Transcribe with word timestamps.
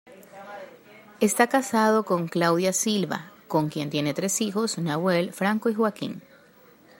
Está 1.19 1.45
casado 1.45 2.05
con 2.05 2.27
Claudia 2.27 2.73
Silva 2.73 3.31
con 3.47 3.69
quien 3.69 3.91
tiene 3.91 4.15
tres 4.15 4.41
hijos, 4.41 4.79
Nahuel, 4.79 5.31
Franco 5.31 5.69
y 5.69 5.75
Joaquín. 5.75 6.23